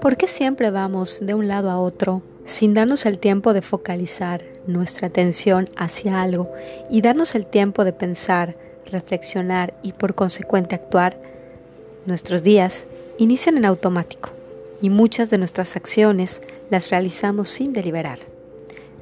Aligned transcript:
¿Por 0.00 0.16
qué 0.16 0.26
siempre 0.26 0.70
vamos 0.70 1.20
de 1.20 1.34
un 1.34 1.46
lado 1.48 1.70
a 1.70 1.78
otro 1.78 2.22
sin 2.46 2.74
darnos 2.74 3.06
el 3.06 3.18
tiempo 3.18 3.52
de 3.52 3.62
focalizar 3.62 4.42
nuestra 4.66 5.08
atención 5.08 5.68
hacia 5.76 6.22
algo 6.22 6.50
y 6.90 7.02
darnos 7.02 7.34
el 7.34 7.46
tiempo 7.46 7.84
de 7.84 7.92
pensar, 7.92 8.56
reflexionar 8.90 9.74
y 9.82 9.92
por 9.92 10.14
consecuente 10.14 10.74
actuar? 10.74 11.20
Nuestros 12.06 12.42
días 12.42 12.86
inician 13.18 13.56
en 13.56 13.66
automático 13.66 14.30
y 14.80 14.90
muchas 14.90 15.30
de 15.30 15.38
nuestras 15.38 15.76
acciones 15.76 16.40
las 16.70 16.90
realizamos 16.90 17.50
sin 17.50 17.72
deliberar. 17.72 18.20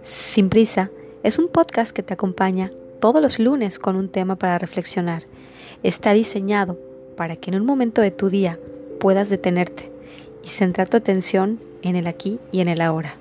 Sin 0.05 0.48
prisa 0.48 0.91
es 1.23 1.39
un 1.39 1.48
podcast 1.48 1.93
que 1.93 2.02
te 2.02 2.14
acompaña 2.14 2.73
todos 3.00 3.22
los 3.22 3.38
lunes 3.38 3.78
con 3.78 3.96
un 3.96 4.08
tema 4.08 4.36
para 4.36 4.58
reflexionar. 4.58 5.22
Está 5.82 6.12
diseñado 6.12 6.78
para 7.16 7.36
que 7.36 7.50
en 7.50 7.56
un 7.56 7.66
momento 7.66 8.00
de 8.00 8.10
tu 8.10 8.28
día 8.28 8.59
puedas 9.00 9.28
detenerte 9.28 9.90
y 10.45 10.48
centrar 10.48 10.88
tu 10.88 10.96
atención 10.96 11.60
en 11.82 11.96
el 11.96 12.06
aquí 12.06 12.38
y 12.52 12.60
en 12.60 12.68
el 12.68 12.80
ahora, 12.80 13.14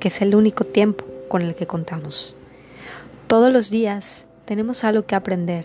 que 0.00 0.08
es 0.08 0.20
el 0.22 0.34
único 0.34 0.64
tiempo 0.64 1.04
con 1.28 1.42
el 1.42 1.54
que 1.54 1.66
contamos. 1.66 2.34
Todos 3.26 3.50
los 3.50 3.70
días 3.70 4.26
tenemos 4.44 4.84
algo 4.84 5.06
que 5.06 5.14
aprender, 5.14 5.64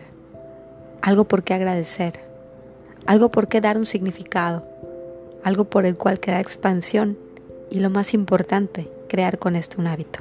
algo 1.01 1.25
por 1.25 1.43
qué 1.43 1.53
agradecer, 1.53 2.13
algo 3.05 3.29
por 3.29 3.47
qué 3.47 3.61
dar 3.61 3.77
un 3.77 3.85
significado, 3.85 4.65
algo 5.43 5.65
por 5.65 5.85
el 5.85 5.97
cual 5.97 6.19
crear 6.19 6.39
expansión 6.39 7.17
y 7.69 7.79
lo 7.79 7.89
más 7.89 8.13
importante, 8.13 8.89
crear 9.09 9.39
con 9.39 9.55
esto 9.55 9.77
un 9.79 9.87
hábito. 9.87 10.19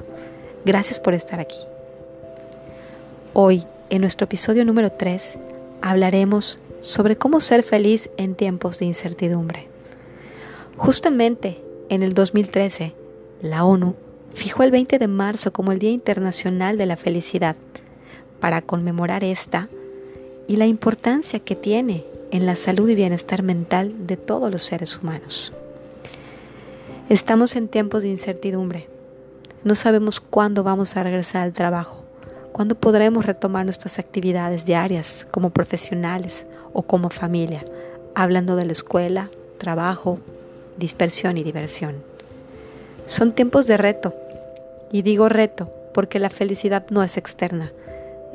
Gracias 0.65 0.99
por 0.99 1.13
estar 1.13 1.39
aquí. 1.39 1.59
Hoy, 3.39 3.65
en 3.91 4.01
nuestro 4.01 4.25
episodio 4.25 4.65
número 4.65 4.91
3, 4.91 5.37
hablaremos 5.83 6.57
sobre 6.79 7.17
cómo 7.17 7.39
ser 7.39 7.61
feliz 7.61 8.09
en 8.17 8.33
tiempos 8.33 8.79
de 8.79 8.85
incertidumbre. 8.85 9.67
Justamente 10.75 11.61
en 11.89 12.01
el 12.01 12.15
2013, 12.15 12.95
la 13.43 13.63
ONU 13.63 13.93
fijó 14.33 14.63
el 14.63 14.71
20 14.71 14.97
de 14.97 15.07
marzo 15.07 15.53
como 15.53 15.71
el 15.71 15.77
Día 15.77 15.91
Internacional 15.91 16.79
de 16.79 16.87
la 16.87 16.97
Felicidad 16.97 17.55
para 18.39 18.63
conmemorar 18.63 19.23
esta 19.23 19.69
y 20.47 20.55
la 20.55 20.65
importancia 20.65 21.37
que 21.37 21.55
tiene 21.55 22.05
en 22.31 22.47
la 22.47 22.55
salud 22.55 22.89
y 22.89 22.95
bienestar 22.95 23.43
mental 23.43 24.07
de 24.07 24.17
todos 24.17 24.51
los 24.51 24.63
seres 24.63 24.97
humanos. 24.97 25.53
Estamos 27.07 27.55
en 27.55 27.67
tiempos 27.67 28.01
de 28.01 28.09
incertidumbre. 28.09 28.89
No 29.63 29.75
sabemos 29.75 30.21
cuándo 30.21 30.63
vamos 30.63 30.97
a 30.97 31.03
regresar 31.03 31.43
al 31.43 31.53
trabajo, 31.53 32.06
cuándo 32.57 32.73
podremos 32.73 33.27
retomar 33.27 33.65
nuestras 33.65 33.99
actividades 33.99 34.65
diarias 34.65 35.27
como 35.29 35.51
profesionales 35.51 36.47
o 36.73 36.81
como 36.81 37.11
familia, 37.11 37.63
hablando 38.15 38.55
de 38.55 38.65
la 38.65 38.71
escuela, 38.71 39.29
trabajo, 39.59 40.17
dispersión 40.75 41.37
y 41.37 41.43
diversión. 41.43 41.97
Son 43.05 43.33
tiempos 43.33 43.67
de 43.67 43.77
reto, 43.77 44.15
y 44.91 45.03
digo 45.03 45.29
reto 45.29 45.71
porque 45.93 46.17
la 46.17 46.31
felicidad 46.31 46.87
no 46.89 47.03
es 47.03 47.17
externa, 47.17 47.71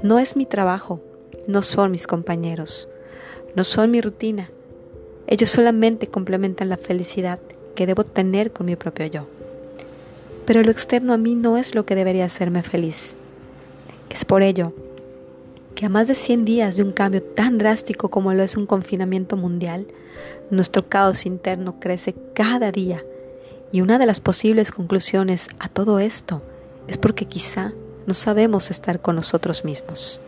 no 0.05 0.20
es 0.20 0.36
mi 0.36 0.47
trabajo, 0.47 1.01
no 1.48 1.62
son 1.62 1.91
mis 1.91 2.07
compañeros, 2.07 2.89
no 3.57 3.64
son 3.64 3.91
mi 3.91 4.01
rutina. 4.01 4.51
Ellos 5.27 5.51
solamente 5.51 6.07
complementan 6.07 6.69
la 6.69 6.77
felicidad 6.77 7.41
que 7.75 7.86
debo 7.86 8.05
tener 8.05 8.53
con 8.53 8.67
mi 8.67 8.77
propio 8.77 9.07
yo. 9.07 9.27
Pero 10.47 10.62
lo 10.62 10.70
externo 10.70 11.12
a 11.12 11.19
mí 11.19 11.34
no 11.34 11.59
es 11.59 11.75
lo 11.75 11.84
que 11.84 11.97
debería 11.97 12.27
hacerme 12.27 12.62
feliz. 12.62 13.17
Es 14.13 14.27
por 14.27 14.43
ello 14.43 14.75
que 15.75 15.87
a 15.87 15.89
más 15.89 16.07
de 16.07 16.15
100 16.15 16.45
días 16.45 16.77
de 16.77 16.83
un 16.83 16.93
cambio 16.93 17.23
tan 17.23 17.57
drástico 17.57 18.11
como 18.11 18.35
lo 18.35 18.43
es 18.43 18.59
un 18.59 18.67
confinamiento 18.67 19.39
mundial, 19.39 19.87
nuestro 20.51 20.87
caos 20.87 21.25
interno 21.25 21.81
crece 21.81 22.15
cada 22.35 22.71
día 22.73 23.03
y 23.73 23.81
una 23.81 23.99
de 23.99 24.05
las 24.05 24.21
posibles 24.21 24.71
conclusiones 24.71 25.49
a 25.59 25.71
todo 25.71 25.98
esto 25.98 26.42
es 26.89 26.98
porque 26.98 27.25
quizá 27.25 27.73
no 28.07 28.13
sabemos 28.13 28.70
estar 28.70 29.01
con 29.01 29.17
nosotros 29.17 29.64
mismos. 29.64 30.20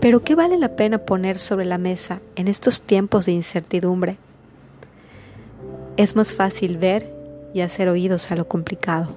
Pero 0.00 0.24
¿qué 0.24 0.34
vale 0.34 0.58
la 0.58 0.74
pena 0.74 0.98
poner 0.98 1.38
sobre 1.38 1.64
la 1.64 1.78
mesa 1.78 2.20
en 2.34 2.48
estos 2.48 2.82
tiempos 2.82 3.26
de 3.26 3.32
incertidumbre? 3.32 4.18
Es 5.96 6.16
más 6.16 6.34
fácil 6.34 6.76
ver 6.76 7.14
y 7.54 7.60
hacer 7.60 7.88
oídos 7.88 8.32
a 8.32 8.34
lo 8.34 8.48
complicado, 8.48 9.14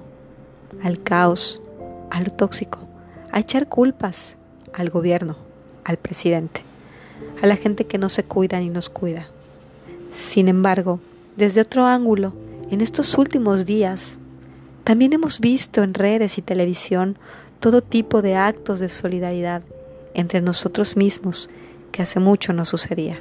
al 0.80 1.02
caos, 1.02 1.60
a 2.14 2.20
lo 2.20 2.30
tóxico, 2.30 2.83
a 3.34 3.40
echar 3.40 3.68
culpas 3.68 4.36
al 4.72 4.90
gobierno, 4.90 5.36
al 5.82 5.96
presidente, 5.96 6.62
a 7.42 7.48
la 7.48 7.56
gente 7.56 7.84
que 7.84 7.98
no 7.98 8.08
se 8.08 8.22
cuida 8.22 8.60
ni 8.60 8.70
nos 8.70 8.88
cuida. 8.88 9.26
Sin 10.14 10.46
embargo, 10.46 11.00
desde 11.36 11.60
otro 11.60 11.84
ángulo, 11.84 12.32
en 12.70 12.80
estos 12.80 13.18
últimos 13.18 13.66
días, 13.66 14.18
también 14.84 15.14
hemos 15.14 15.40
visto 15.40 15.82
en 15.82 15.94
redes 15.94 16.38
y 16.38 16.42
televisión 16.42 17.18
todo 17.58 17.82
tipo 17.82 18.22
de 18.22 18.36
actos 18.36 18.78
de 18.78 18.88
solidaridad 18.88 19.62
entre 20.14 20.40
nosotros 20.40 20.96
mismos 20.96 21.50
que 21.90 22.02
hace 22.02 22.20
mucho 22.20 22.52
no 22.52 22.64
sucedía. 22.64 23.20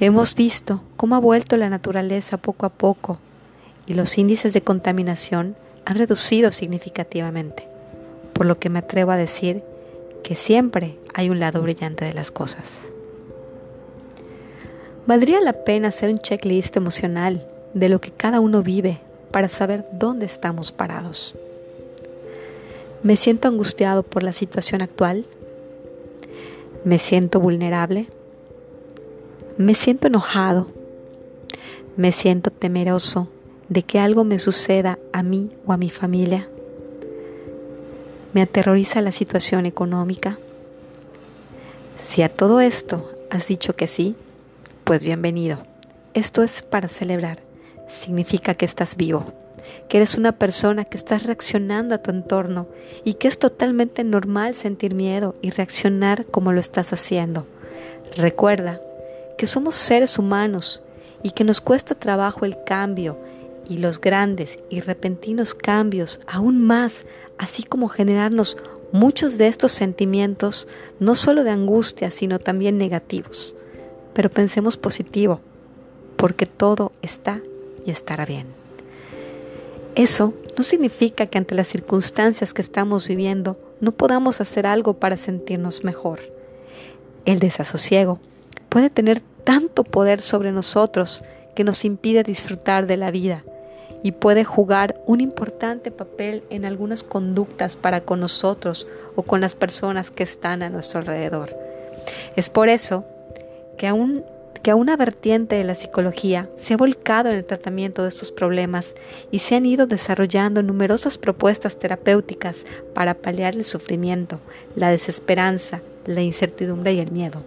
Hemos 0.00 0.34
visto 0.34 0.82
cómo 0.96 1.14
ha 1.14 1.20
vuelto 1.20 1.58
la 1.58 1.68
naturaleza 1.68 2.38
poco 2.38 2.64
a 2.64 2.70
poco 2.70 3.18
y 3.86 3.92
los 3.92 4.16
índices 4.16 4.54
de 4.54 4.62
contaminación 4.62 5.56
han 5.84 5.98
reducido 5.98 6.52
significativamente, 6.52 7.75
por 8.36 8.44
lo 8.44 8.58
que 8.58 8.68
me 8.68 8.80
atrevo 8.80 9.12
a 9.12 9.16
decir 9.16 9.62
que 10.22 10.34
siempre 10.34 10.98
hay 11.14 11.30
un 11.30 11.40
lado 11.40 11.62
brillante 11.62 12.04
de 12.04 12.12
las 12.12 12.30
cosas. 12.30 12.82
Valdría 15.06 15.40
la 15.40 15.64
pena 15.64 15.88
hacer 15.88 16.10
un 16.10 16.18
checklist 16.18 16.76
emocional 16.76 17.46
de 17.72 17.88
lo 17.88 18.00
que 18.00 18.10
cada 18.10 18.40
uno 18.40 18.62
vive 18.62 19.00
para 19.30 19.48
saber 19.48 19.86
dónde 19.92 20.26
estamos 20.26 20.70
parados. 20.70 21.34
¿Me 23.02 23.16
siento 23.16 23.48
angustiado 23.48 24.02
por 24.02 24.22
la 24.22 24.34
situación 24.34 24.82
actual? 24.82 25.24
¿Me 26.84 26.98
siento 26.98 27.40
vulnerable? 27.40 28.06
¿Me 29.56 29.74
siento 29.74 30.08
enojado? 30.08 30.68
¿Me 31.96 32.12
siento 32.12 32.50
temeroso 32.50 33.28
de 33.70 33.82
que 33.82 33.98
algo 33.98 34.24
me 34.24 34.38
suceda 34.38 34.98
a 35.12 35.22
mí 35.22 35.50
o 35.64 35.72
a 35.72 35.78
mi 35.78 35.88
familia? 35.88 36.50
¿Me 38.36 38.42
aterroriza 38.42 39.00
la 39.00 39.12
situación 39.12 39.64
económica? 39.64 40.38
Si 41.98 42.20
a 42.20 42.28
todo 42.28 42.60
esto 42.60 43.10
has 43.30 43.48
dicho 43.48 43.76
que 43.76 43.86
sí, 43.86 44.14
pues 44.84 45.02
bienvenido. 45.02 45.60
Esto 46.12 46.42
es 46.42 46.62
para 46.62 46.88
celebrar. 46.88 47.38
Significa 47.88 48.52
que 48.52 48.66
estás 48.66 48.98
vivo, 48.98 49.32
que 49.88 49.96
eres 49.96 50.16
una 50.18 50.32
persona 50.32 50.84
que 50.84 50.98
estás 50.98 51.22
reaccionando 51.22 51.94
a 51.94 52.02
tu 52.02 52.10
entorno 52.10 52.68
y 53.04 53.14
que 53.14 53.26
es 53.26 53.38
totalmente 53.38 54.04
normal 54.04 54.54
sentir 54.54 54.94
miedo 54.94 55.34
y 55.40 55.48
reaccionar 55.48 56.26
como 56.26 56.52
lo 56.52 56.60
estás 56.60 56.92
haciendo. 56.92 57.46
Recuerda 58.18 58.82
que 59.38 59.46
somos 59.46 59.76
seres 59.76 60.18
humanos 60.18 60.82
y 61.22 61.30
que 61.30 61.44
nos 61.44 61.62
cuesta 61.62 61.94
trabajo 61.94 62.44
el 62.44 62.62
cambio 62.64 63.18
y 63.68 63.78
los 63.78 64.00
grandes 64.00 64.58
y 64.70 64.80
repentinos 64.80 65.54
cambios 65.54 66.20
aún 66.26 66.60
más, 66.64 67.04
así 67.38 67.62
como 67.62 67.88
generarnos 67.88 68.56
muchos 68.92 69.38
de 69.38 69.48
estos 69.48 69.72
sentimientos, 69.72 70.68
no 71.00 71.14
solo 71.14 71.44
de 71.44 71.50
angustia, 71.50 72.10
sino 72.10 72.38
también 72.38 72.78
negativos. 72.78 73.54
Pero 74.14 74.30
pensemos 74.30 74.76
positivo, 74.76 75.40
porque 76.16 76.46
todo 76.46 76.92
está 77.02 77.40
y 77.84 77.90
estará 77.90 78.24
bien. 78.24 78.46
Eso 79.94 80.34
no 80.56 80.64
significa 80.64 81.26
que 81.26 81.38
ante 81.38 81.54
las 81.54 81.68
circunstancias 81.68 82.52
que 82.52 82.62
estamos 82.62 83.08
viviendo 83.08 83.58
no 83.80 83.92
podamos 83.92 84.40
hacer 84.40 84.66
algo 84.66 84.94
para 84.94 85.16
sentirnos 85.16 85.84
mejor. 85.84 86.20
El 87.24 87.38
desasosiego 87.38 88.20
puede 88.68 88.90
tener 88.90 89.20
tanto 89.44 89.84
poder 89.84 90.20
sobre 90.20 90.52
nosotros 90.52 91.24
que 91.54 91.64
nos 91.64 91.84
impide 91.84 92.22
disfrutar 92.22 92.86
de 92.86 92.96
la 92.96 93.10
vida 93.10 93.44
y 94.06 94.12
puede 94.12 94.44
jugar 94.44 95.02
un 95.04 95.20
importante 95.20 95.90
papel 95.90 96.44
en 96.48 96.64
algunas 96.64 97.02
conductas 97.02 97.74
para 97.74 98.02
con 98.02 98.20
nosotros 98.20 98.86
o 99.16 99.24
con 99.24 99.40
las 99.40 99.56
personas 99.56 100.12
que 100.12 100.22
están 100.22 100.62
a 100.62 100.70
nuestro 100.70 101.00
alrededor. 101.00 101.52
Es 102.36 102.48
por 102.48 102.68
eso 102.68 103.04
que 103.76 103.88
aún 103.88 104.24
que 104.62 104.70
a 104.70 104.76
una 104.76 104.96
vertiente 104.96 105.56
de 105.56 105.64
la 105.64 105.74
psicología 105.74 106.48
se 106.56 106.74
ha 106.74 106.76
volcado 106.76 107.30
en 107.30 107.34
el 107.34 107.44
tratamiento 107.44 108.04
de 108.04 108.10
estos 108.10 108.30
problemas 108.30 108.94
y 109.32 109.40
se 109.40 109.56
han 109.56 109.66
ido 109.66 109.88
desarrollando 109.88 110.62
numerosas 110.62 111.18
propuestas 111.18 111.76
terapéuticas 111.76 112.64
para 112.94 113.14
paliar 113.14 113.56
el 113.56 113.64
sufrimiento, 113.64 114.38
la 114.76 114.90
desesperanza, 114.90 115.80
la 116.04 116.22
incertidumbre 116.22 116.94
y 116.94 117.00
el 117.00 117.10
miedo. 117.10 117.42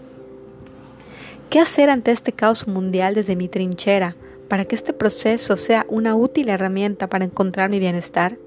¿Qué 1.49 1.61
hacer 1.61 1.89
ante 1.89 2.11
este 2.11 2.33
caos 2.33 2.67
mundial 2.67 3.15
desde 3.15 3.37
mi 3.37 3.47
trinchera? 3.47 4.17
Para 4.49 4.65
que 4.65 4.75
este 4.75 4.91
proceso 4.91 5.55
sea 5.55 5.85
una 5.87 6.15
útil 6.15 6.49
herramienta 6.49 7.07
para 7.07 7.23
encontrar 7.23 7.69
mi 7.69 7.79
bienestar? 7.79 8.37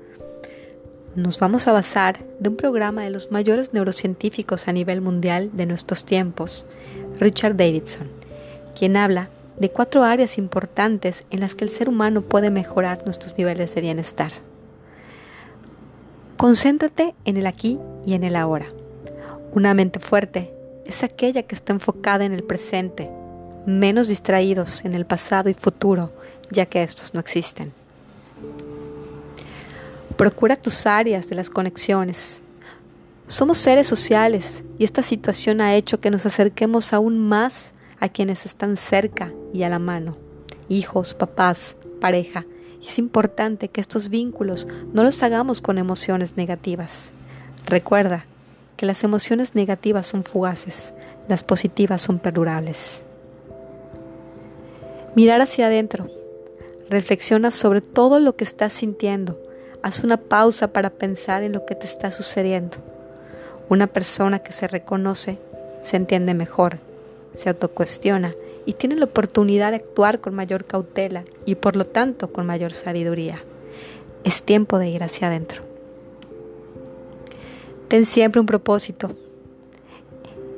nos 1.14 1.38
vamos 1.38 1.69
a 1.69 1.72
basar 1.72 2.25
de 2.38 2.49
un 2.49 2.56
programa 2.56 3.02
de 3.02 3.10
los 3.10 3.31
mayores 3.31 3.75
neurocientíficos 3.75 4.66
a 4.66 4.72
nivel 4.72 5.00
mundial 5.00 5.50
de 5.52 5.66
nuestros 5.66 6.06
tiempos, 6.06 6.66
Richard 7.20 7.56
Davidson, 7.56 8.08
quien 8.78 8.96
habla 8.96 9.28
de 9.58 9.70
cuatro 9.70 10.02
áreas 10.04 10.38
importantes 10.38 11.25
en 11.31 11.40
las 11.40 11.54
que 11.54 11.64
el 11.64 11.70
ser 11.70 11.88
humano 11.88 12.22
puede 12.22 12.50
mejorar 12.50 13.02
nuestros 13.04 13.37
niveles 13.37 13.75
de 13.75 13.82
bienestar. 13.82 14.32
Concéntrate 16.38 17.14
en 17.25 17.37
el 17.37 17.46
aquí 17.46 17.78
y 18.06 18.14
en 18.14 18.25
el 18.25 18.34
ahora. 18.34 18.66
Una 19.52 19.75
mente 19.75 20.00
fuerte 20.00 20.54
es 20.87 21.04
aquella 21.04 21.43
que 21.43 21.54
está 21.54 21.75
enfocada 21.75 22.25
en 22.25 22.32
el 22.32 22.43
presente, 22.43 23.10
menos 23.67 24.09
distraídos 24.09 24.85
en 24.85 24.94
el 24.94 25.06
pasado 25.06 25.49
y 25.49 25.55
futuro, 25.55 26.12
ya 26.50 26.67
que 26.67 26.82
estos 26.82 27.14
no 27.14 27.20
existen. 27.20 27.73
Procura 30.17 30.56
tus 30.56 30.87
áreas 30.87 31.29
de 31.29 31.35
las 31.35 31.50
conexiones. 31.50 32.43
Somos 33.26 33.59
seres 33.59 33.87
sociales 33.87 34.62
y 34.79 34.85
esta 34.85 35.03
situación 35.03 35.61
ha 35.61 35.75
hecho 35.75 36.00
que 36.00 36.11
nos 36.11 36.26
acerquemos 36.26 36.93
aún 36.93 37.19
más 37.19 37.73
a 37.99 38.09
quienes 38.09 38.44
están 38.44 38.76
cerca 38.76 39.32
y 39.55 39.62
a 39.62 39.69
la 39.69 39.79
mano, 39.79 40.17
hijos, 40.69 41.14
papás, 41.14 41.76
pareja. 42.00 42.44
Es 42.87 42.99
importante 42.99 43.69
que 43.69 43.81
estos 43.81 44.09
vínculos 44.09 44.67
no 44.93 45.03
los 45.05 45.23
hagamos 45.23 45.61
con 45.61 45.79
emociones 45.79 46.37
negativas. 46.37 47.12
Recuerda 47.64 48.26
que 48.76 48.87
las 48.87 49.05
emociones 49.05 49.55
negativas 49.55 50.09
son 50.09 50.25
fugaces, 50.25 50.93
las 51.29 51.44
positivas 51.44 52.03
son 52.03 52.19
perdurables. 52.19 53.05
Mirar 55.14 55.41
hacia 55.41 55.67
adentro. 55.67 56.09
Reflexiona 56.88 57.50
sobre 57.50 57.81
todo 57.81 58.20
lo 58.20 58.37
que 58.37 58.44
estás 58.44 58.73
sintiendo. 58.73 59.38
Haz 59.82 60.05
una 60.05 60.17
pausa 60.17 60.73
para 60.73 60.91
pensar 60.91 61.43
en 61.43 61.53
lo 61.53 61.67
que 61.67 61.75
te 61.75 61.87
está 61.87 62.11
sucediendo. 62.11 62.79
Una 63.69 63.87
persona 63.87 64.41
que 64.41 64.53
se 64.53 64.69
reconoce 64.69 65.38
se 65.82 65.97
entiende 65.97 66.35
mejor 66.35 66.79
se 67.35 67.49
autocuestiona 67.49 68.35
y 68.67 68.75
tiene 68.75 68.97
la 68.97 69.06
oportunidad 69.06 69.70
de 69.70 69.76
actuar 69.76 70.20
con 70.20 70.35
mayor 70.35 70.64
cautela 70.64 71.25
y 71.44 71.56
por 71.56 71.76
lo 71.76 71.87
tanto 71.87 72.32
con 72.32 72.47
mayor 72.47 72.73
sabiduría. 72.73 73.43
Es 74.25 74.43
tiempo 74.43 74.79
de 74.79 74.88
ir 74.88 75.03
hacia 75.03 75.29
adentro. 75.29 75.62
Ten 77.88 78.06
siempre 78.06 78.41
un 78.41 78.47
propósito. 78.47 79.11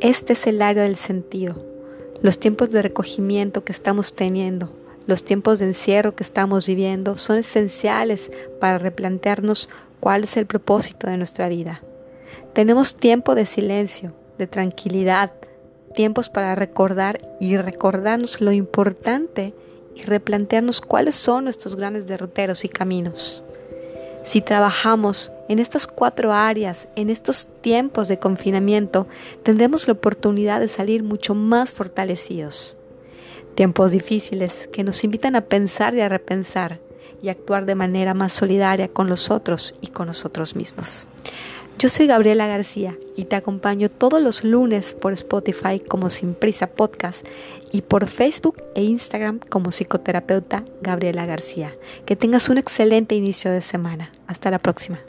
Este 0.00 0.34
es 0.34 0.46
el 0.46 0.60
área 0.60 0.82
del 0.82 0.96
sentido. 0.96 1.73
Los 2.24 2.38
tiempos 2.38 2.70
de 2.70 2.80
recogimiento 2.80 3.64
que 3.64 3.72
estamos 3.72 4.14
teniendo, 4.14 4.72
los 5.06 5.26
tiempos 5.26 5.58
de 5.58 5.66
encierro 5.66 6.16
que 6.16 6.22
estamos 6.22 6.66
viviendo 6.66 7.18
son 7.18 7.36
esenciales 7.36 8.30
para 8.62 8.78
replantearnos 8.78 9.68
cuál 10.00 10.24
es 10.24 10.38
el 10.38 10.46
propósito 10.46 11.06
de 11.06 11.18
nuestra 11.18 11.50
vida. 11.50 11.82
Tenemos 12.54 12.96
tiempo 12.96 13.34
de 13.34 13.44
silencio, 13.44 14.14
de 14.38 14.46
tranquilidad, 14.46 15.32
tiempos 15.92 16.30
para 16.30 16.54
recordar 16.54 17.20
y 17.40 17.58
recordarnos 17.58 18.40
lo 18.40 18.52
importante 18.52 19.52
y 19.94 20.00
replantearnos 20.04 20.80
cuáles 20.80 21.16
son 21.16 21.44
nuestros 21.44 21.76
grandes 21.76 22.06
derroteros 22.06 22.64
y 22.64 22.70
caminos. 22.70 23.43
Si 24.24 24.40
trabajamos 24.40 25.32
en 25.50 25.58
estas 25.58 25.86
cuatro 25.86 26.32
áreas, 26.32 26.88
en 26.96 27.10
estos 27.10 27.48
tiempos 27.60 28.08
de 28.08 28.18
confinamiento, 28.18 29.06
tendremos 29.42 29.86
la 29.86 29.92
oportunidad 29.92 30.60
de 30.60 30.68
salir 30.68 31.02
mucho 31.02 31.34
más 31.34 31.72
fortalecidos. 31.72 32.78
Tiempos 33.54 33.92
difíciles 33.92 34.68
que 34.72 34.82
nos 34.82 35.04
invitan 35.04 35.36
a 35.36 35.42
pensar 35.42 35.94
y 35.94 36.00
a 36.00 36.08
repensar 36.08 36.80
y 37.22 37.28
actuar 37.28 37.66
de 37.66 37.74
manera 37.74 38.14
más 38.14 38.32
solidaria 38.32 38.88
con 38.88 39.08
los 39.08 39.30
otros 39.30 39.74
y 39.80 39.88
con 39.88 40.06
nosotros 40.06 40.56
mismos. 40.56 41.06
Yo 41.78 41.88
soy 41.88 42.06
Gabriela 42.06 42.46
García 42.46 42.96
y 43.16 43.24
te 43.24 43.36
acompaño 43.36 43.88
todos 43.88 44.22
los 44.22 44.44
lunes 44.44 44.94
por 44.94 45.12
Spotify 45.12 45.80
como 45.80 46.08
Sin 46.08 46.34
Prisa 46.34 46.68
Podcast 46.68 47.26
y 47.72 47.82
por 47.82 48.06
Facebook 48.06 48.62
e 48.74 48.84
Instagram 48.84 49.40
como 49.40 49.70
psicoterapeuta 49.70 50.64
Gabriela 50.80 51.26
García. 51.26 51.74
Que 52.06 52.16
tengas 52.16 52.48
un 52.48 52.58
excelente 52.58 53.14
inicio 53.16 53.50
de 53.50 53.60
semana. 53.60 54.12
Hasta 54.26 54.50
la 54.50 54.60
próxima. 54.60 55.00